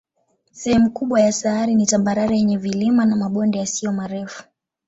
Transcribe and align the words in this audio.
Sehemu 0.51 0.89
kubwa 0.91 1.21
ya 1.21 1.31
sayari 1.31 1.75
ni 1.75 1.85
tambarare 1.85 2.35
yenye 2.37 2.57
vilima 2.57 3.05
na 3.05 3.15
mabonde 3.15 3.59
yasiyo 3.59 3.91
marefu. 3.91 4.43